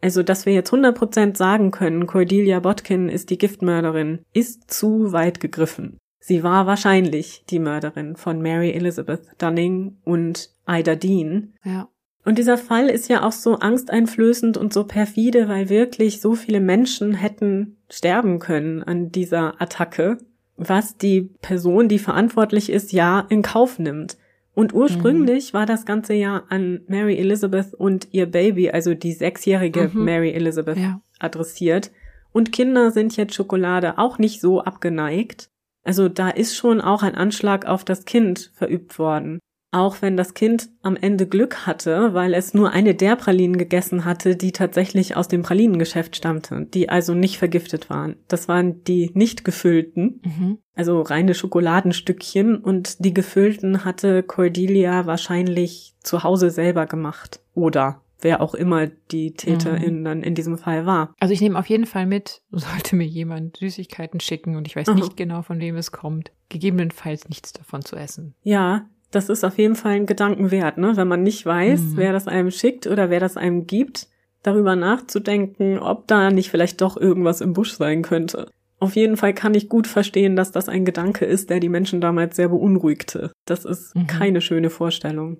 [0.00, 5.40] Also, dass wir jetzt 100% sagen können, Cordelia Botkin ist die Giftmörderin, ist zu weit
[5.40, 5.98] gegriffen.
[6.20, 11.54] Sie war wahrscheinlich die Mörderin von Mary Elizabeth Dunning und Ida Dean.
[11.64, 11.88] Ja.
[12.24, 16.60] Und dieser Fall ist ja auch so angsteinflößend und so perfide, weil wirklich so viele
[16.60, 20.18] Menschen hätten sterben können an dieser Attacke,
[20.56, 24.18] was die Person, die verantwortlich ist, ja in Kauf nimmt.
[24.54, 25.58] Und ursprünglich mhm.
[25.58, 30.04] war das ganze ja an Mary Elizabeth und ihr Baby, also die sechsjährige mhm.
[30.04, 31.00] Mary Elizabeth, ja.
[31.18, 31.90] adressiert.
[32.32, 35.50] Und Kinder sind jetzt Schokolade auch nicht so abgeneigt.
[35.82, 39.40] Also da ist schon auch ein Anschlag auf das Kind verübt worden.
[39.72, 44.04] Auch wenn das Kind am Ende Glück hatte, weil es nur eine der Pralinen gegessen
[44.04, 48.16] hatte, die tatsächlich aus dem Pralinengeschäft stammte, die also nicht vergiftet waren.
[48.26, 50.58] Das waren die nicht gefüllten, mhm.
[50.74, 57.40] also reine Schokoladenstückchen und die gefüllten hatte Cordelia wahrscheinlich zu Hause selber gemacht.
[57.54, 60.04] Oder wer auch immer die Täterin mhm.
[60.04, 61.14] dann in diesem Fall war.
[61.20, 64.88] Also ich nehme auf jeden Fall mit, sollte mir jemand Süßigkeiten schicken und ich weiß
[64.94, 68.34] nicht genau, von wem es kommt, gegebenenfalls nichts davon zu essen.
[68.42, 70.96] Ja, das ist auf jeden Fall ein Gedanken wert, ne?
[70.96, 71.96] wenn man nicht weiß, mhm.
[71.96, 74.08] wer das einem schickt oder wer das einem gibt,
[74.42, 78.50] darüber nachzudenken, ob da nicht vielleicht doch irgendwas im Busch sein könnte.
[78.78, 82.00] Auf jeden Fall kann ich gut verstehen, dass das ein Gedanke ist, der die Menschen
[82.00, 83.30] damals sehr beunruhigte.
[83.44, 84.06] Das ist mhm.
[84.06, 85.38] keine schöne Vorstellung.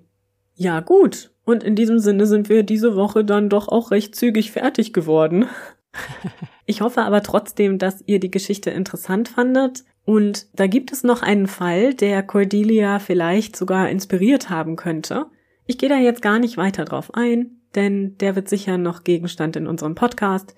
[0.53, 1.31] Ja, gut.
[1.43, 5.45] Und in diesem Sinne sind wir diese Woche dann doch auch recht zügig fertig geworden.
[6.67, 11.21] Ich hoffe aber trotzdem, dass ihr die Geschichte interessant fandet und da gibt es noch
[11.21, 15.27] einen Fall, der Cordelia vielleicht sogar inspiriert haben könnte.
[15.67, 17.57] Ich gehe da jetzt gar nicht weiter drauf ein.
[17.75, 20.55] denn der wird sicher noch Gegenstand in unserem Podcast.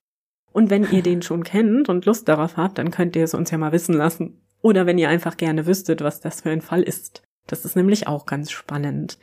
[0.51, 3.51] Und wenn ihr den schon kennt und Lust darauf habt, dann könnt ihr es uns
[3.51, 4.41] ja mal wissen lassen.
[4.63, 7.21] Oder wenn ihr einfach gerne wüsstet, was das für ein Fall ist.
[7.45, 9.19] Das ist nämlich auch ganz spannend.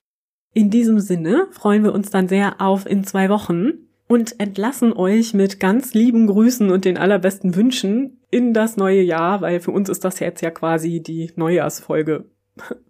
[0.53, 3.73] In diesem Sinne freuen wir uns dann sehr auf in zwei Wochen
[4.07, 9.41] und entlassen euch mit ganz lieben Grüßen und den allerbesten Wünschen in das neue Jahr,
[9.41, 12.27] weil für uns ist das jetzt ja quasi die Neujahrsfolge.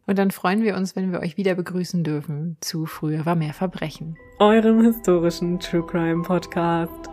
[0.07, 3.55] Und dann freuen wir uns, wenn wir euch wieder begrüßen dürfen zu Früher war mehr
[3.55, 4.17] Verbrechen.
[4.39, 7.11] Eurem historischen True Crime Podcast.